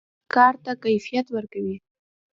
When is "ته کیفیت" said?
0.63-1.27